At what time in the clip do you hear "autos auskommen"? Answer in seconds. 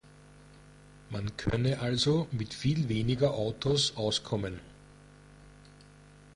3.35-4.59